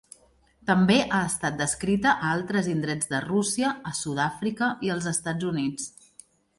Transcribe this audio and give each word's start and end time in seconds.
També 0.69 0.95
ha 1.01 1.19
estat 1.31 1.59
descrita 1.59 2.15
a 2.15 2.33
altres 2.39 2.71
indrets 2.73 3.13
de 3.13 3.23
Rússia, 3.29 3.77
a 3.93 3.97
Sud-àfrica 4.03 4.75
i 4.89 4.95
als 4.99 5.11
Estats 5.17 5.51
Units. 5.55 5.91